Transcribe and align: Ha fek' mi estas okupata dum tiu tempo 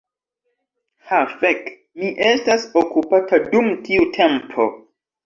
Ha 1.09 1.19
fek' 1.43 1.69
mi 2.03 2.09
estas 2.29 2.65
okupata 2.83 3.41
dum 3.53 3.69
tiu 3.89 4.09
tempo 4.17 4.67